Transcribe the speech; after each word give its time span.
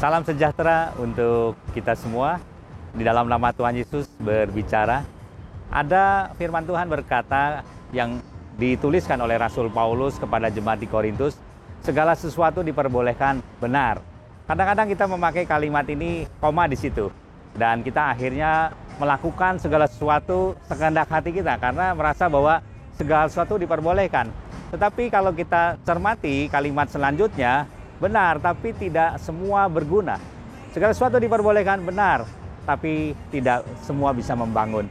Salam 0.00 0.24
sejahtera 0.24 0.96
untuk 0.96 1.60
kita 1.76 1.92
semua. 1.92 2.40
Di 2.96 3.04
dalam 3.04 3.28
nama 3.28 3.52
Tuhan 3.52 3.76
Yesus 3.76 4.08
berbicara. 4.16 5.04
Ada 5.68 6.32
firman 6.40 6.64
Tuhan 6.64 6.88
berkata 6.88 7.60
yang 7.92 8.16
dituliskan 8.56 9.20
oleh 9.20 9.36
Rasul 9.36 9.68
Paulus 9.68 10.16
kepada 10.16 10.48
jemaat 10.48 10.80
di 10.80 10.88
Korintus, 10.88 11.36
segala 11.84 12.16
sesuatu 12.16 12.64
diperbolehkan 12.64 13.44
benar. 13.60 14.00
Kadang-kadang 14.48 14.88
kita 14.88 15.04
memakai 15.04 15.44
kalimat 15.44 15.84
ini 15.92 16.24
koma 16.40 16.64
di 16.64 16.80
situ. 16.80 17.12
Dan 17.52 17.84
kita 17.84 18.16
akhirnya 18.16 18.72
melakukan 18.96 19.60
segala 19.60 19.84
sesuatu 19.84 20.56
sekehendak 20.64 21.12
hati 21.12 21.28
kita 21.28 21.60
karena 21.60 21.92
merasa 21.92 22.24
bahwa 22.24 22.64
segala 22.96 23.28
sesuatu 23.28 23.60
diperbolehkan. 23.60 24.32
Tetapi 24.72 25.12
kalau 25.12 25.36
kita 25.36 25.76
cermati 25.84 26.48
kalimat 26.48 26.88
selanjutnya, 26.88 27.68
benar 28.00 28.40
tapi 28.40 28.72
tidak 28.74 29.20
semua 29.20 29.68
berguna. 29.68 30.16
Segala 30.72 30.96
sesuatu 30.96 31.20
diperbolehkan 31.20 31.84
benar, 31.84 32.24
tapi 32.64 33.12
tidak 33.28 33.66
semua 33.84 34.16
bisa 34.16 34.32
membangun. 34.34 34.88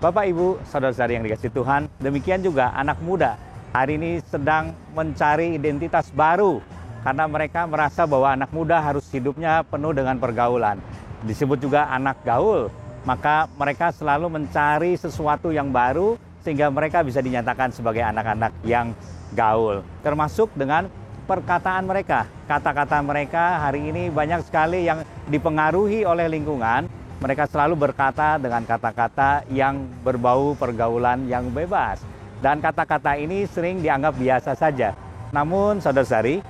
Bapak, 0.00 0.26
Ibu, 0.32 0.60
saudara-saudari 0.64 1.20
yang 1.20 1.24
dikasih 1.28 1.52
Tuhan, 1.52 1.88
demikian 2.00 2.40
juga 2.40 2.72
anak 2.72 3.00
muda 3.04 3.36
hari 3.70 4.00
ini 4.00 4.18
sedang 4.26 4.74
mencari 4.96 5.54
identitas 5.54 6.10
baru 6.10 6.58
karena 7.06 7.24
mereka 7.30 7.64
merasa 7.64 8.04
bahwa 8.04 8.34
anak 8.34 8.50
muda 8.50 8.82
harus 8.82 9.06
hidupnya 9.14 9.62
penuh 9.64 9.94
dengan 9.94 10.18
pergaulan. 10.18 10.76
Disebut 11.24 11.60
juga 11.60 11.86
anak 11.88 12.20
gaul, 12.26 12.68
maka 13.06 13.46
mereka 13.56 13.92
selalu 13.94 14.28
mencari 14.28 14.98
sesuatu 14.98 15.54
yang 15.54 15.70
baru 15.70 16.18
sehingga 16.40 16.72
mereka 16.72 17.04
bisa 17.04 17.20
dinyatakan 17.20 17.70
sebagai 17.72 18.04
anak-anak 18.04 18.52
yang 18.64 18.96
gaul. 19.36 19.84
Termasuk 20.00 20.50
dengan 20.56 20.88
perkataan 21.30 21.86
mereka. 21.86 22.26
Kata-kata 22.50 22.98
mereka 23.06 23.62
hari 23.62 23.94
ini 23.94 24.10
banyak 24.10 24.42
sekali 24.42 24.82
yang 24.82 25.06
dipengaruhi 25.30 26.02
oleh 26.02 26.26
lingkungan. 26.26 26.90
Mereka 27.22 27.46
selalu 27.46 27.78
berkata 27.78 28.34
dengan 28.42 28.66
kata-kata 28.66 29.46
yang 29.54 29.86
berbau 30.02 30.58
pergaulan 30.58 31.30
yang 31.30 31.46
bebas. 31.54 32.02
Dan 32.42 32.58
kata-kata 32.58 33.14
ini 33.14 33.46
sering 33.46 33.78
dianggap 33.78 34.18
biasa 34.18 34.58
saja. 34.58 34.96
Namun 35.30 35.78
saudara-saudari, 35.78 36.42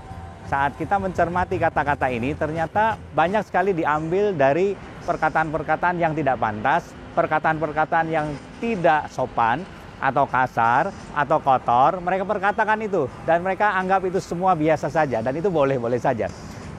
saat 0.49 0.73
kita 0.81 0.97
mencermati 0.97 1.61
kata-kata 1.61 2.09
ini 2.09 2.33
ternyata 2.33 2.97
banyak 3.13 3.45
sekali 3.45 3.77
diambil 3.77 4.33
dari 4.33 4.73
perkataan-perkataan 5.05 6.01
yang 6.01 6.17
tidak 6.17 6.41
pantas, 6.41 6.89
perkataan-perkataan 7.13 8.07
yang 8.09 8.33
tidak 8.63 9.11
sopan, 9.13 9.61
atau 10.01 10.25
kasar 10.25 10.89
atau 11.13 11.39
kotor, 11.39 12.01
mereka 12.01 12.25
perkatakan 12.25 12.81
itu 12.81 13.07
dan 13.29 13.45
mereka 13.45 13.77
anggap 13.77 14.01
itu 14.09 14.19
semua 14.19 14.57
biasa 14.57 14.89
saja 14.89 15.21
dan 15.21 15.37
itu 15.37 15.53
boleh-boleh 15.53 16.01
saja. 16.01 16.27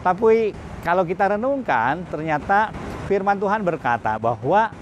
Tapi 0.01 0.57
kalau 0.81 1.05
kita 1.05 1.37
renungkan, 1.37 2.01
ternyata 2.09 2.73
firman 3.05 3.37
Tuhan 3.37 3.61
berkata 3.61 4.17
bahwa 4.17 4.73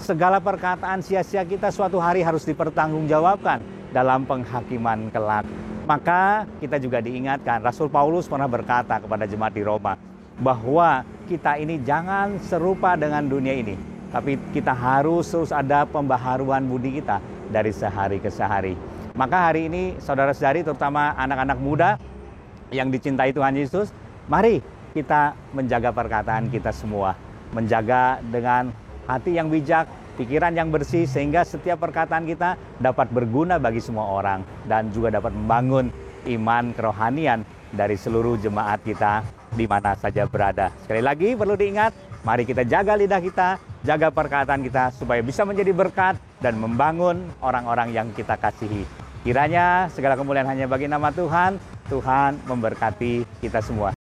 segala 0.00 0.40
perkataan 0.40 1.04
sia-sia 1.04 1.44
kita 1.44 1.68
suatu 1.68 2.00
hari 2.00 2.24
harus 2.24 2.48
dipertanggungjawabkan 2.48 3.60
dalam 3.92 4.24
penghakiman 4.24 5.12
kelak. 5.12 5.44
Maka 5.84 6.48
kita 6.56 6.80
juga 6.80 7.04
diingatkan, 7.04 7.60
Rasul 7.60 7.92
Paulus 7.92 8.24
pernah 8.24 8.48
berkata 8.48 8.96
kepada 8.96 9.28
jemaat 9.28 9.52
di 9.52 9.60
Roma 9.60 10.00
bahwa 10.40 11.04
kita 11.28 11.60
ini 11.60 11.76
jangan 11.84 12.40
serupa 12.40 12.96
dengan 12.96 13.28
dunia 13.28 13.52
ini, 13.52 13.76
tapi 14.08 14.40
kita 14.56 14.72
harus 14.72 15.28
terus 15.28 15.52
ada 15.52 15.84
pembaharuan 15.84 16.64
budi 16.64 17.02
kita 17.02 17.20
dari 17.52 17.70
sehari 17.70 18.16
ke 18.18 18.32
sehari. 18.32 18.72
Maka 19.12 19.52
hari 19.52 19.68
ini 19.68 20.00
saudara-saudari 20.00 20.64
terutama 20.64 21.12
anak-anak 21.20 21.58
muda 21.60 21.90
yang 22.72 22.88
dicintai 22.88 23.36
Tuhan 23.36 23.52
Yesus, 23.52 23.92
mari 24.32 24.64
kita 24.96 25.36
menjaga 25.52 25.92
perkataan 25.92 26.48
kita 26.48 26.72
semua. 26.72 27.12
Menjaga 27.52 28.24
dengan 28.24 28.72
hati 29.04 29.36
yang 29.36 29.52
bijak, 29.52 29.84
pikiran 30.16 30.56
yang 30.56 30.72
bersih 30.72 31.04
sehingga 31.04 31.44
setiap 31.44 31.84
perkataan 31.84 32.24
kita 32.24 32.56
dapat 32.80 33.12
berguna 33.12 33.60
bagi 33.60 33.84
semua 33.84 34.08
orang 34.08 34.40
dan 34.64 34.88
juga 34.88 35.12
dapat 35.12 35.36
membangun 35.36 35.92
iman 36.32 36.72
kerohanian 36.72 37.44
dari 37.72 38.00
seluruh 38.00 38.40
jemaat 38.40 38.80
kita 38.84 39.41
di 39.52 39.64
mana 39.68 39.92
saja 39.96 40.24
berada. 40.24 40.72
Sekali 40.84 41.02
lagi 41.04 41.36
perlu 41.36 41.54
diingat, 41.54 41.92
mari 42.24 42.48
kita 42.48 42.64
jaga 42.64 42.96
lidah 42.96 43.20
kita, 43.20 43.60
jaga 43.84 44.08
perkataan 44.08 44.64
kita 44.64 44.92
supaya 44.96 45.20
bisa 45.20 45.44
menjadi 45.44 45.72
berkat 45.74 46.16
dan 46.40 46.56
membangun 46.56 47.28
orang-orang 47.44 47.92
yang 47.92 48.08
kita 48.16 48.36
kasihi. 48.40 48.88
Kiranya 49.22 49.86
segala 49.94 50.18
kemuliaan 50.18 50.50
hanya 50.50 50.66
bagi 50.66 50.90
nama 50.90 51.14
Tuhan, 51.14 51.60
Tuhan 51.86 52.42
memberkati 52.48 53.44
kita 53.44 53.62
semua. 53.62 53.94